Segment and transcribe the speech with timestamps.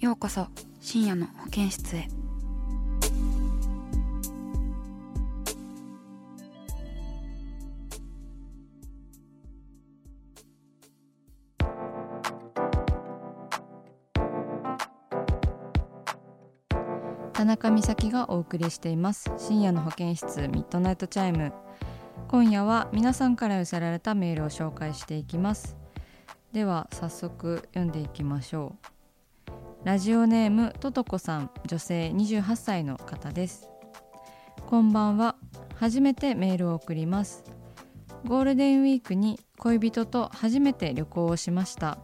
[0.00, 0.46] ようこそ
[0.80, 2.08] 深夜の保健室へ。
[17.34, 19.30] 田中美咲がお送りしています。
[19.36, 21.52] 深夜の保健室ミッドナイトチャイム。
[22.28, 25.76] 今夜は皆さんから寄せられたメールを紹介していきます。
[26.52, 28.89] では早速読んでいきましょう。
[29.82, 33.66] ラジオネームととこさん女性28歳の方です。
[34.66, 35.36] こんばんは。
[35.74, 37.44] 初めてメールを送ります。
[38.26, 41.96] ゴールデンウィークに恋人と初めて旅行をしました。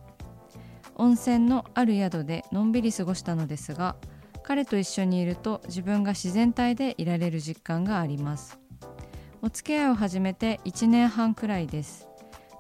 [0.95, 3.97] 温泉のある宿でのんびり過ごしたのですが
[4.43, 8.59] 彼と一緒にいると自分が自然体でいられる実感があります。
[9.43, 12.09] お付き合いを始めて1年半くらいです。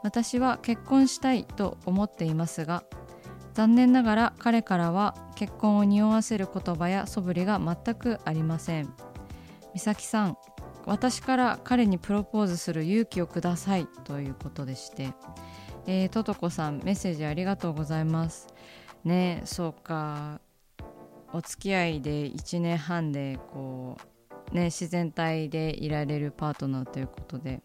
[0.02, 2.84] 私は結婚したいと思っていますが
[3.56, 8.92] 残念ながら彼からは結婚を匂わせる言葉や素振りが全くありません。
[9.72, 10.36] 美咲さん
[10.84, 15.14] 私から彼にプロポーズする勇気をくださいということでして。
[15.86, 18.48] えー、ととこさんメッセージありがとうございます。
[19.04, 20.38] ねそうか。
[21.32, 23.96] お付き合いで1年半でこ
[24.52, 27.62] うね自然体でいられるパートナーということで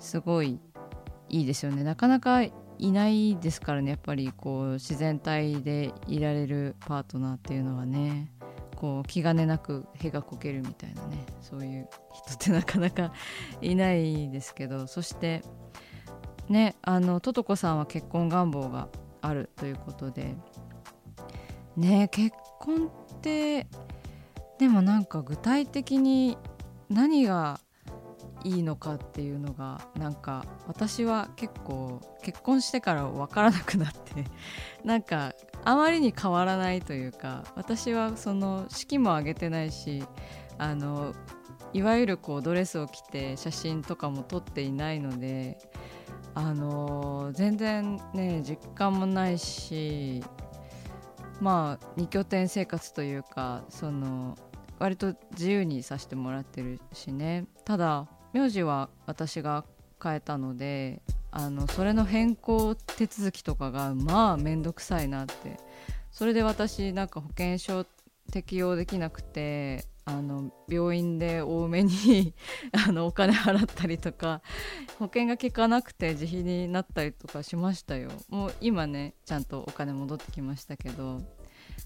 [0.00, 0.58] すごい
[1.28, 1.84] いいですよね。
[1.84, 2.42] なかなか
[2.80, 8.32] いないですからねやっぱりこう自然体でいられるパートナーっていうのはね
[8.76, 13.12] こう気兼ねなく屁がこけるみたいなねそういう人ってなかなか
[13.60, 15.42] いないですけどそして
[16.48, 18.88] ねあのととこさんは結婚願望が
[19.20, 20.34] あるということで
[21.76, 23.66] ね結婚って
[24.58, 26.38] でもなんか具体的に
[26.88, 27.60] 何が
[28.44, 34.24] いいのかっていうのがなんか私は結構結婚してから分からなくなって
[34.84, 35.34] なんか
[35.64, 40.04] あまりに変わらないというか私はその式も挙げてないし
[40.58, 41.14] あの
[41.72, 45.58] いわゆるこうドレスを着て写真とかも撮っていないので
[46.34, 50.22] あの全然ね実感もないし
[51.40, 54.36] まあ二拠点生活というかその
[54.78, 57.44] 割と自由にさせてもらってるしね。
[57.64, 59.64] ただ名字は私が
[60.02, 65.58] 変えたのであのそれの変更手続きとかがまあ面倒くさいなって。
[66.10, 67.86] それで私なんか保険証
[68.32, 72.34] 適用できなくてあの病院で多めに
[72.86, 74.42] あのお金払ったりとか
[74.98, 78.10] 保険が効かなくて自費になったりとかしましたよ。
[78.28, 81.20] もう今ねちゃんとお金戻ってきましたけど。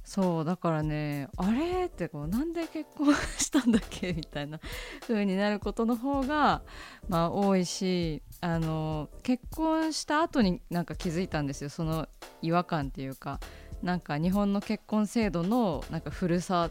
[0.05, 4.60] そうだからねあれってこうなんで結婚したんだっけみたいな
[5.03, 6.62] 風になることの方が
[7.09, 12.09] まあ多いしあの結婚した後になんか気づいたんですよその
[12.43, 13.41] 違和感っていうか
[13.83, 16.71] なんか日本の結婚制度のなんか古さ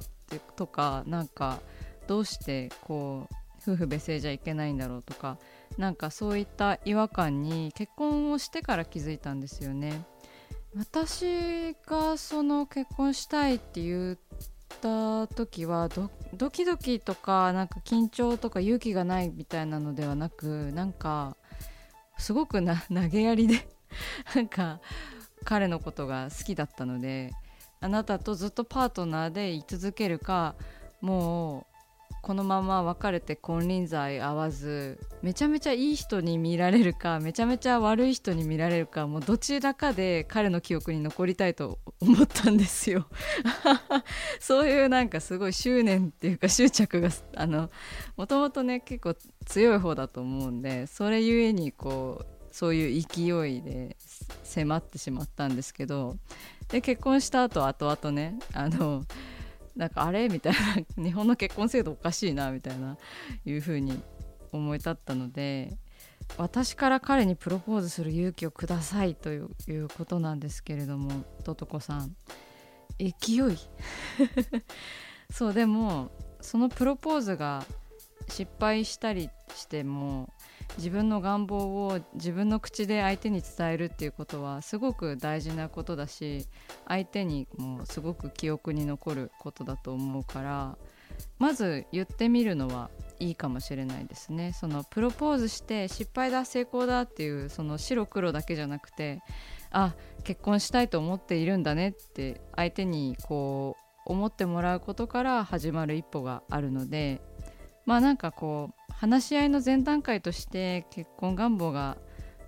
[0.56, 1.60] とかなんか
[2.08, 5.38] どうしてこう夫婦別姓じゃいけないんだろうとか
[5.78, 10.04] なんかそういった違和感に結婚をしてから気づいたんですよね。
[10.76, 14.18] 私がその結婚したいって言っ
[14.82, 15.88] た時は
[16.34, 21.38] ドキドキとかなんか緊張とか勇気がないみたいなのではなくなんか
[22.18, 23.68] すごくな投げやりで
[24.36, 24.80] なんか
[25.44, 27.32] 彼のことが好きだったので
[27.80, 30.56] あなたとずっとパートナーで居続けるか
[31.02, 31.73] もう
[32.24, 43.08] このまま別れて金輪際合わずめちゃめちゃいい人に見られるかめちゃめちゃ悪い人に見られるかもうどちらかで彼の記憶に残りたいと思ったんですよ。
[44.40, 47.70] そういうなんかすごい執念っていうか執着があの
[48.16, 52.26] もともとね結構強い方だと思うんでそれゆえにこう
[52.56, 53.98] そういう勢いで
[54.46, 56.16] 迫ってしまったんですけど
[56.70, 59.04] で結婚した後後々ねあの
[59.76, 60.54] なんかあれみたい
[60.98, 61.04] な。
[61.04, 62.98] 日本の結婚制度おかしいなみたいな
[63.46, 64.02] いうふうに
[64.52, 65.78] 思い立ったので
[66.38, 72.16] 私から彼にプロポーズする勇気をくださいということなんですけれどもととこさん。
[73.00, 73.58] 勢い。
[75.32, 76.12] そうでも
[76.42, 77.66] そのプロポーズが
[78.30, 80.32] 失敗したりしても
[80.78, 86.48] 自分の願望を自分の口で相手に伝えるっていうことはすごく大事なことだし
[86.88, 90.78] 相手にもすごく記憶に残ることだと思うから
[91.38, 92.90] まず言ってみるのは
[93.20, 94.52] いいかもしれないですね。
[94.54, 99.22] そのプロポーズして失敗だ成功だっていうその白黒だけじゃなくて
[99.72, 99.94] あ
[100.24, 107.22] 結婚したいと思っているんだねって相手にこう思ってもらうことから始まる一歩があるので
[107.86, 111.98] まあなんかこう話し合いの前段階として結婚願望が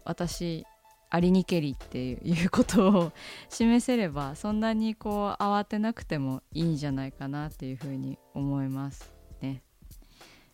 [0.03, 0.65] 私
[1.09, 3.11] ありにけりっていうことを
[3.49, 9.61] 示せればそんなにこう慌てなくてもいいんじゃないかなっていうふうに思いますね。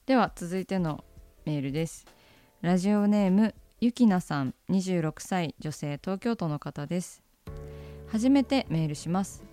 [0.05, 1.03] では続いての
[1.45, 2.05] メールです。
[2.61, 7.23] ラジオネームゆきなさん26歳女性東京都の方です。
[8.07, 9.43] 初めてメールします。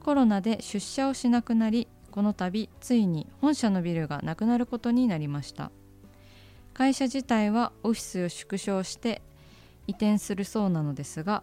[0.00, 5.70] コロナで出社をしなくなりこの度ついに本社のビルがなくなることになりました。
[6.74, 9.20] 会社自体はオフィスを縮小して
[9.86, 11.42] 移転するそうなのですが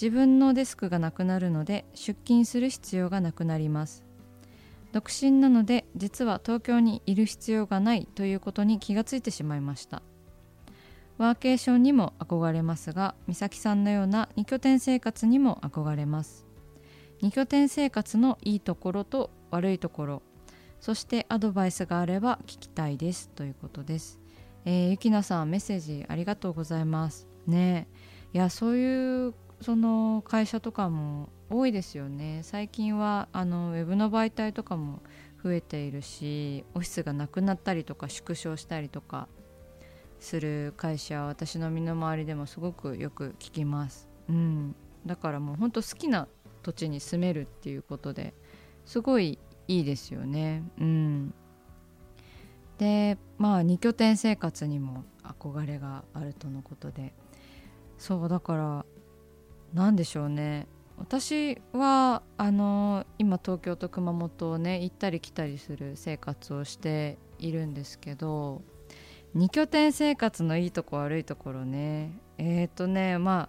[0.00, 4.02] 自分のデスクがなくなるので出勤する必要がなくなります。
[4.92, 10.02] 独身なので実は東京にいる必要がないということに気がついてしまいました。
[11.18, 16.46] ワーケーションにも憧れますが美咲さんのような2拠点生活にも憧れます。
[17.22, 20.22] 2拠点生活のいいところと悪いところ。
[20.80, 24.18] そしてアドバイスがあれば聞きたいですということです。
[24.64, 27.26] えー、ゆきなさんメッセージありがとうございます。
[27.46, 27.86] ね。
[28.32, 32.40] いやそういうその会社とかも多いですよね。
[32.42, 35.02] 最近はあのウェブの媒体とかも
[35.42, 39.28] 増えているしオフィスがなくなったりとか縮小したりとか
[40.18, 44.76] する会社は私の身の回りでもすごくよく聞きます、うん、
[45.06, 46.28] だからもうほんと好きな
[46.62, 48.34] 土地に住めるっていうことで
[48.90, 49.38] すごい
[49.68, 50.64] いいですよね。
[50.80, 51.32] うん。
[52.76, 57.14] でまあ2拠点生活にも憧れがあるとのことで。
[57.98, 58.84] そうだから
[59.74, 60.66] 何でしょうね。
[60.98, 68.60] 私はあの今東京と熊本をね行ったり来たりする生活をしているんですけど
[69.36, 72.18] 2拠点生活のいいとこ悪いところね。
[72.38, 73.48] えっ、ー、とねまあ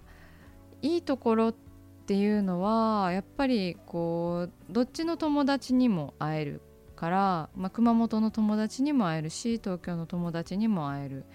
[0.83, 1.70] いいところって
[2.01, 6.61] っていうのはやっぱりこうどっちの友達にも会える
[6.95, 11.25] から、まあ、熊本の友達にも会えるし東京の友達にも会える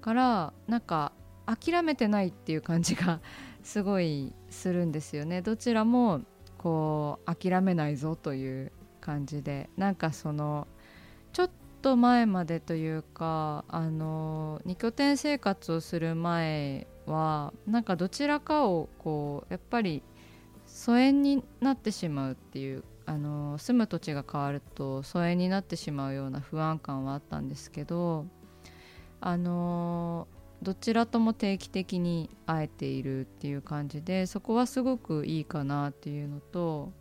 [0.00, 1.12] からなんか
[1.46, 3.20] 諦めてないっていう感じが
[3.62, 5.42] すごいするんですよね。
[5.42, 6.20] どちらも
[6.58, 10.66] こう諦めないぞという感じでなんかその
[11.32, 11.50] ちょっ
[11.82, 20.02] と前までというかあの2拠点生活をする前はなんかどちらかをこうやっぱり
[20.66, 28.26] 疎遠になってしまうっていうあの住む土地が変わると疎遠になってしまうような不安感はあったんですけど
[29.20, 30.26] あの
[30.62, 36.92] どちらとも定期的に会えているっていう感じでそこはすごくいいかなっていうのと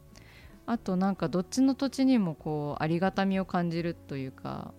[0.65, 4.73] あとなんかどっちの土地にもこうありがたみを感じるというか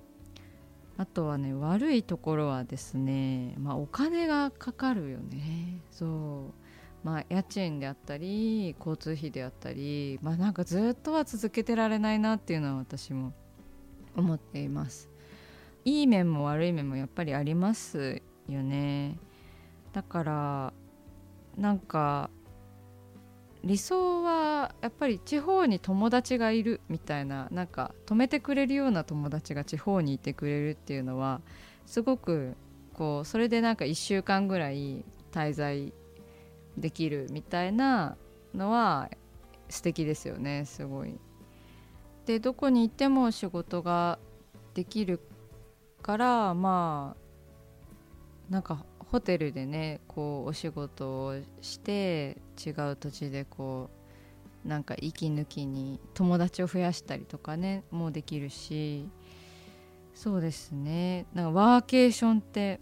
[0.97, 5.81] あとはね悪いところはですねまあお金がかかるよね。
[5.91, 6.65] そう。
[7.05, 13.35] まあ、家賃であったり交通費であったり、まあ、なんかずっとは続けてられないなっていうのは私も
[14.17, 15.11] 思っています。
[15.85, 19.19] いい面も悪い面もやっぱりありますよね。
[19.93, 20.73] だから
[21.59, 22.31] なんか
[23.65, 31.41] 理想はやっぱり地方に友達がいるみたいななんか止めてくれるような友達が地方にいてくれるっていうのは
[31.87, 32.57] すごく
[32.93, 35.03] こうそれでなんか1週間ぐらい
[35.33, 35.93] 滞在
[36.77, 38.17] できるみたいな
[38.55, 39.09] のは
[39.71, 41.19] 素敵ですよねすごい。
[42.27, 44.19] でどこに行っても仕事が
[44.75, 45.21] できる
[46.03, 47.17] からま
[48.51, 53.91] あなんかホテルでねこうお仕事をして違う土地でこ
[54.65, 59.07] うなんか息抜きに友達を増やしたりとかねもうできるし
[60.15, 61.27] そうですね。
[61.35, 62.81] なんかワーケーションって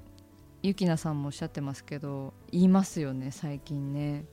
[0.63, 4.25] ゆきなさんもおっしゃってますけど言いますよね最近ね。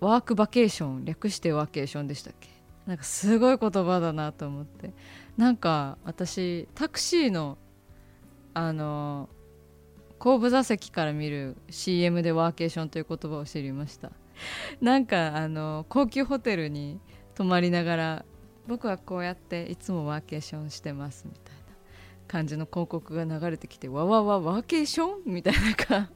[0.00, 2.48] ワークバケーション略してワーケーションでしたっけ？
[2.86, 4.92] なんかすごい言葉だなと思って。
[5.36, 7.56] なんか私タクシーの
[8.54, 9.28] あの
[10.18, 14.10] 後部座席から見る CM でワーケーションという言葉を知りました。
[14.80, 17.00] なんかあの高級ホテルに
[17.34, 18.24] 泊まりながら
[18.66, 21.62] 僕はこうやっていつもワーケーションしてますみたいな
[22.26, 26.10] 感じの広告が流れてきてわわわワーケーションみたいなか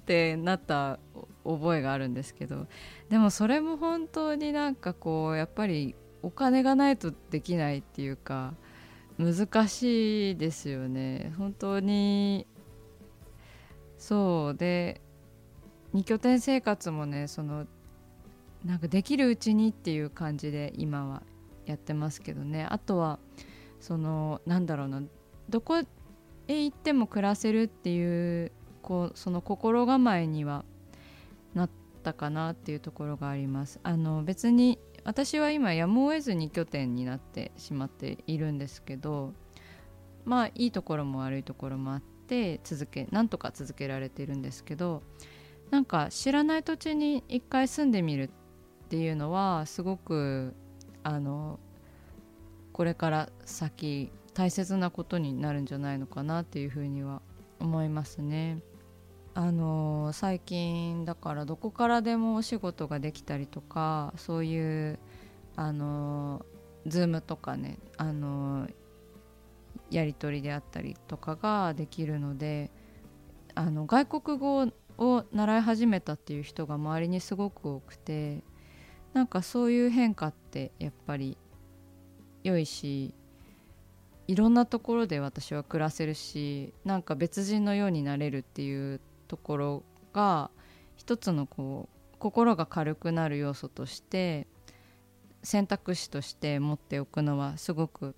[0.00, 0.98] ってなった
[1.44, 2.66] 覚えがあるんですけど
[3.08, 8.54] でもそれも本当になんかこうやっぱりお金がないとできないっていうか
[9.18, 11.32] 難しいですよね。
[11.38, 12.46] 本当に
[13.96, 15.00] そうで
[15.94, 17.66] 2拠点生活もねその
[18.64, 21.22] なんかできるうちにっていう感じで今は
[21.66, 22.66] やってますけどね。
[22.68, 23.18] あとは
[23.80, 25.02] そのなんだろうな。
[25.48, 25.84] どこへ
[26.46, 30.64] 行っても暮らせるっていうこうその心構えには
[31.54, 31.70] なっ
[32.02, 33.80] たかなっていうところがあります。
[33.82, 39.34] あの別に私は今やむを得ずに拠点になってしまっているんですけど
[40.24, 45.02] まあいいところも悪いところもあって続けなんとか続けられているんですけど
[45.70, 50.54] なんか知らない土地に一回住んでみるっていうのはすごく
[51.02, 51.58] あの
[52.72, 57.22] これから先大切なことになるんじゃないのかなっていうふうには
[57.60, 58.62] 思いますね。
[59.36, 64.98] あの最近だからどこからでもお仕事ができたりとかそういう
[65.56, 66.46] あの
[66.86, 68.68] Zoom とかねあの
[69.90, 72.70] やり取りであったりとかができるので
[73.56, 74.68] あの外国語
[74.98, 78.42] を習い始めたっていう人が周りにすごく多くて
[79.12, 81.36] なんかそういう変化ってやっぱり
[82.42, 83.14] 良いし
[84.26, 89.82] いろんなところで私は暮らせるしなんか別人のようになれるっていうところ
[90.12, 90.50] が
[90.96, 94.46] 一つのこう心が軽くなる要素として
[95.42, 98.14] 選択肢として持っておくのはすごく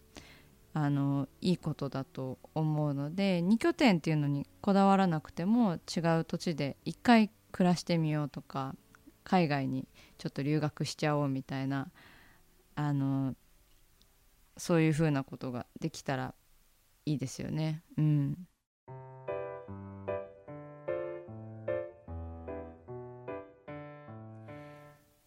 [0.79, 8.75] あのいいことだと思うので2拠点っていうのにこだわらなくても違う土地で一回暮らしてみようとか
[9.25, 11.89] 海外にちょっと留学しちゃおうみたいな
[12.75, 13.35] あの
[14.59, 16.35] そういうふうなことができたら
[17.07, 17.83] いいですよね。
[17.97, 18.37] うん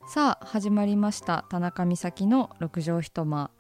[0.08, 3.52] さあ始まりました田中美咲の六畳一間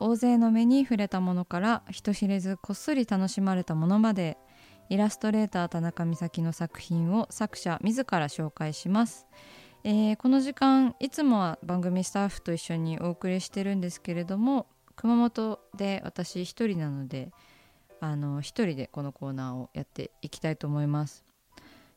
[0.00, 4.38] 大勢の目に触れたものから人知れずこっそり楽しまれたものまで
[4.88, 9.26] イラストレーター田中美咲の作品を作者自ら紹介します、
[9.84, 17.32] えー、この時間いつもは番組スタッフと一緒にお送りしてるんですけれども熊本で私一人なので
[18.00, 21.24] あの一人でこのコーナーをやっていきたいと思います。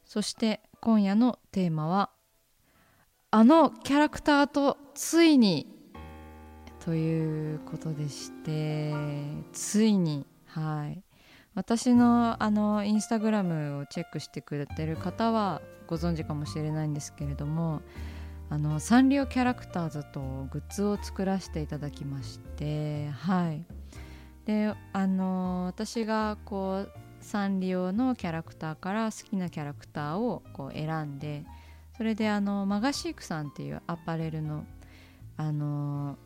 [0.03, 2.09] そして今夜のテーマは
[3.29, 5.67] あのキャラクターとついに
[6.83, 8.93] ということでして
[9.53, 11.03] ついにはい。
[11.53, 17.81] 私のあのインスタグラムをチェックしてくれてる方はご存知かもしれないんですけれども
[18.49, 20.21] あのサンリオキャラクターズと
[20.51, 23.65] グッズを作らせていただきましてはい。
[24.45, 31.45] であの私がこうサンリオのキャラクターから好きなキャラクターをこう選んで
[31.95, 34.65] それであのマガシークさんっていうアパレルの
[35.37, 36.17] あの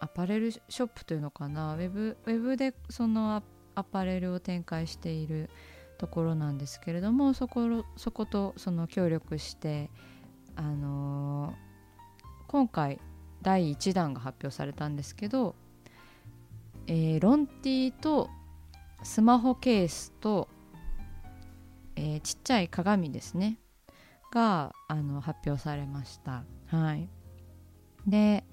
[0.00, 1.74] アパレルショップというのかな？
[1.74, 3.42] ウェブウェブでその
[3.74, 5.50] アパレルを展開している
[5.98, 9.90] ところなんですけれどもそこそことその協力して
[10.56, 11.54] あの
[12.48, 13.00] 今回
[13.42, 15.54] 第1弾が発表されたんですけど、
[16.86, 18.28] えー、ロンティと
[19.02, 20.48] スマホケースと、
[21.96, 23.58] えー、ちっちゃい鏡ですね。
[24.32, 26.44] があの発表されました。
[26.66, 27.08] はい、
[28.06, 28.44] で、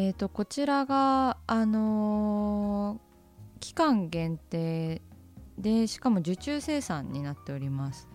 [0.00, 5.02] えーと、こちらが、あのー、期間限定
[5.58, 8.06] でしかも受注生産になっております。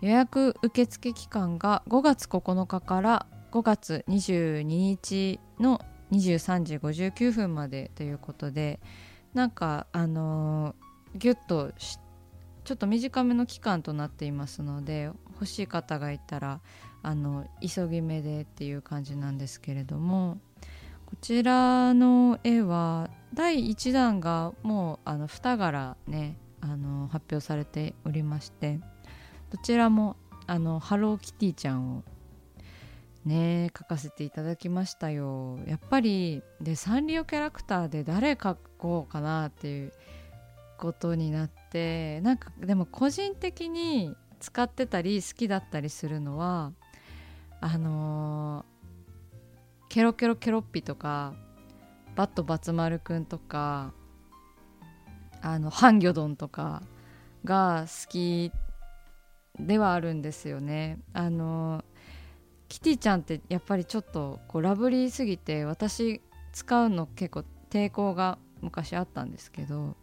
[0.00, 5.80] 予約受付期間が5月9日から5月22日の
[6.12, 8.78] 23時59分までということで
[9.34, 16.60] なんかあのー、ギュッとちょっと短めの期間となっていますので欲しい方がいたら
[17.02, 20.38] あの急ぎ目でっていう感じなんですけれども
[21.08, 28.78] こちらの絵は第1弾がもうあの2柄ねあの発表されておりまして
[29.48, 32.04] どちらもあのハローキティちゃんを
[33.24, 35.58] ね描かせていただきましたよ。
[35.66, 39.94] やっぱりでサンリオキャラクターで誰描こうかなっていう
[40.76, 46.74] ことになってなんかでも個人的に使ってたり好きだったりするのは
[47.60, 48.64] あの、
[49.88, 51.34] ケロケロケロッピとか
[52.14, 53.92] バットバツ丸くんとか
[55.40, 56.82] あのハンギョドンとか
[57.44, 58.52] が好き
[59.58, 60.98] ではあるんですよね。
[61.12, 61.84] あの
[62.68, 66.20] キティちゃんってやっぱりちょっとこうラブリーすぎて私
[66.52, 69.96] 使うの結構抵抗が昔あったんですけど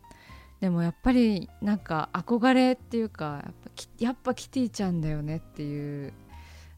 [0.61, 6.13] でもやっぱりなんか憧れっていうかやっぱやっぱキティちゃんだよねっていう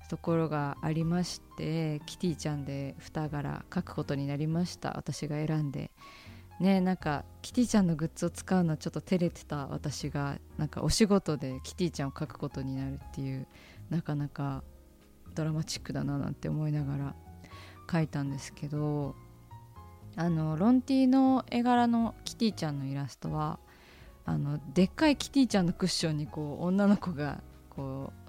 [0.07, 4.97] ところがありましてキティちゃんで2柄書くことになりました。
[4.97, 5.91] 私が選んで。
[6.59, 9.67] ねなんかキティちゃんのグッズを使うのはちょっと照れてた。
[9.67, 13.47] 私がなんかお仕事でキティちゃんを描くことになるっていう
[13.89, 14.63] なかなか
[15.35, 17.15] ドラマチックだななんて思いながら
[17.87, 19.15] 描いたんですけど
[20.15, 23.59] あのロンティの絵柄のキティちゃんのイラストは
[24.25, 28.26] あのでっかいキティちゃんのクッションにこう女の子がこう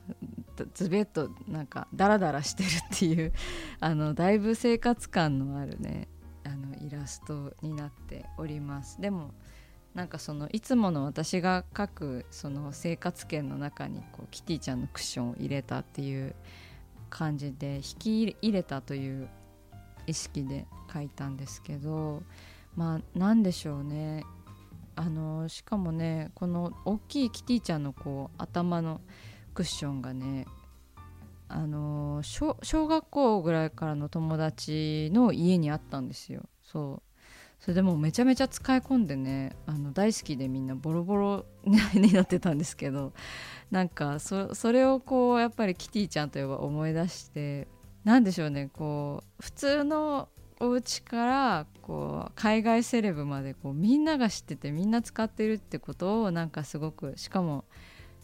[0.75, 3.33] ズベッとなんかダラダラしてるっていう
[3.81, 6.09] あのだいぶ生活感のあるね
[6.45, 9.01] あのイラストになっております。
[9.01, 9.33] でも
[9.95, 16.35] なんかそのいつもの私が描くその生活圏の中にこうキティちゃんのクッションを入れたっていう
[17.11, 19.29] 感じで引き入れたという
[20.07, 22.23] 意識で描いたんですけど
[22.77, 24.25] まあ何でしょうね。
[24.95, 29.01] あのしかもねこの大きいキティちゃんのこう頭の
[29.59, 30.47] クッションがね
[31.49, 36.43] あの小学校ぐらいからの友達の家にあったんですよ。
[36.63, 37.03] そう。
[37.59, 41.47] それでもめちゃめちゃ使い込んでねあの大好きでみんなボロボロ
[41.93, 43.13] にな ってたんですけど
[43.73, 47.67] なんかそれをこうやっぱりキティちゃんといえば思い出して
[48.05, 50.29] 何でしょうねこう普通の
[50.61, 57.65] お家からこう海外セレブまでこうみんなが知っててみんな使ってるってことをなんかすごくしかも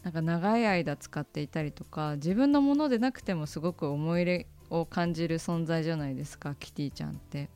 [0.05, 7.49] なんか長い間使っていたりとか自分のものでなくてもすごく思い入れを感じる存在じゃないですかキティちゃんって。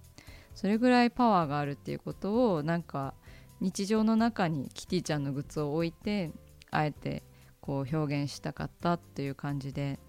[0.55, 3.13] それぐらいパワーがあるっていうことをなんか
[3.61, 6.31] 日常の中にキティちゃんのグッズを置いて
[6.71, 7.23] あえて
[7.61, 9.99] こう表現したかったっていう感じで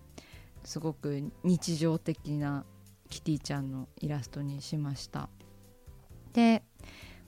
[0.65, 2.65] すごく日常的な
[3.11, 5.29] キティちゃんのイラストにしました。
[6.33, 6.63] で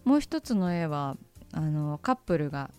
[0.05, 1.17] もう一つの絵は
[1.53, 2.71] あのカップルが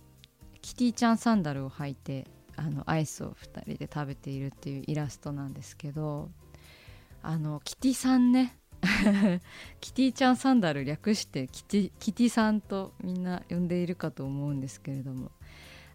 [0.64, 6.30] キティちゃんサンダルを履いてあのアイスを2人で食べているっていうイラストなんですけど
[7.22, 8.58] あのキティさんね
[9.82, 15.32] キティちゃんサンダル略してキティキティさんとみんな呼んでいるかと思うんですけれども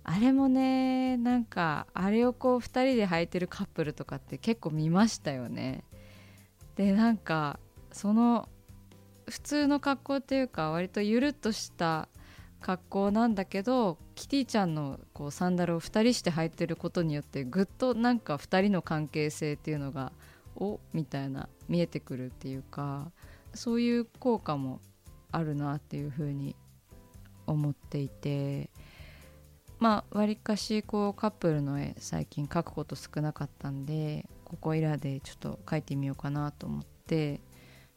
[0.04, 5.85] あれもねなんかあれをこう2人で履いてるカップルとかって結構見ましたよね。
[6.76, 7.59] でなんか
[7.90, 8.48] その
[9.28, 12.09] 普通の格好っていうか割とゆるっとした
[12.61, 20.12] 格好なんだけどキティちゃんのこうサンダルを2人して履いてることによってぐっとなんか2人の関係性っていうのが
[20.57, 23.12] おみたいな見えてくるっていうか
[23.55, 24.81] そういう効果も
[25.31, 26.57] あるなっていうふうに
[27.47, 28.71] 思っていて
[29.79, 37.40] まあわりかしこうカップルの絵最近描くこと少なかったんでここいらでちょっと描いてみようかなと思って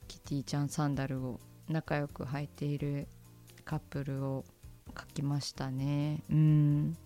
[0.08, 3.08] キティちゃんサンダルを仲良く履いている
[3.66, 4.46] カップルを
[4.92, 6.24] 描きましたね。
[6.30, 6.98] うん。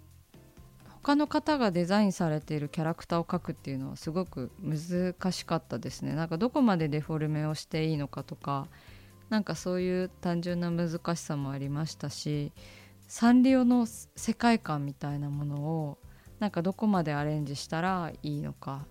[0.88, 6.13] 他の方がデザインされているキャラクターを描くっていうのはすごく難しかったですね。
[6.13, 8.67] なんかどこまでデフォルメをしていいのかとか
[9.30, 12.52] なんかそういう単純な難しさもありましたし
[13.08, 15.98] サンリオの世界観みたいなものを
[16.39, 18.86] なんかどこまでアレンジしたらいいのか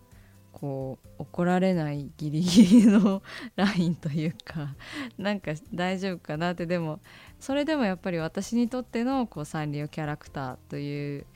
[0.52, 3.22] こう怒られないギリギリの
[3.56, 4.74] ラインというか
[5.18, 6.66] なんか大丈夫かなって。
[6.66, 7.00] でも
[7.44, 11.26] それでもやっぱり私にとってのこうサンリオキャラクターという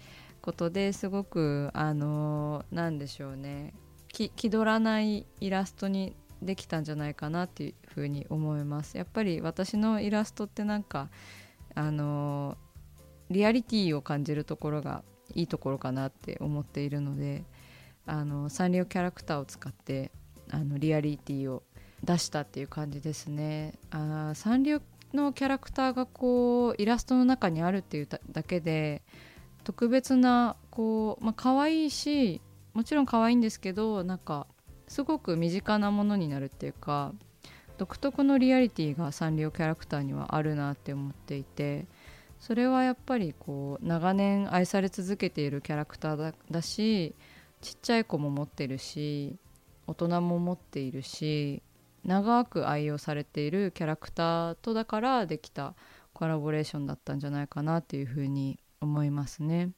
[0.41, 3.75] ことですごくあの何でしょうね。
[4.11, 8.97] 気取らないイラストにできたんじゃないかなっていうふうに思います。
[8.97, 11.11] やっぱり私のイラストってなんか
[11.75, 12.57] あの
[13.29, 17.45] リアリティを感じるところがいいところかなって思っているので
[18.07, 20.11] あのサンリオキャラクターを使って
[20.51, 21.65] あのリアリティを
[22.03, 23.75] 出したっていう感じですね。
[23.91, 24.81] あサンリオ
[25.15, 29.03] のキャラクターがこうイラストの中にあるっていうだけで
[29.65, 32.41] 特別なこう、まあ可愛いし
[32.75, 34.47] もちろん可愛いんですけどなんか
[34.87, 37.13] すごく身近なものになるっていうか
[37.77, 41.87] 独特のリアリティがサンリオキャラクターにはあるなって思っていて
[42.41, 47.15] それはやっぱりこう長年愛され続けているキャラクターだし
[47.61, 49.37] ちっちゃい子も持ってるし
[49.87, 51.63] 大人も持っているし
[52.09, 55.75] 長く愛用されているキャラクターとだからできた
[56.15, 59.71] コラボレーションだったんじゃないかなっていうふうに思いますね。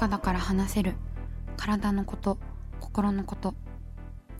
[0.00, 0.94] かだから話せる
[1.58, 2.38] 体のこと
[2.80, 3.54] 心のこと